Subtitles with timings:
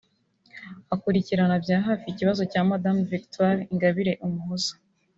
[0.93, 4.73] Akurikiranira bya hafi ikibazo cya Madame Victoire Ingabire Umuhoza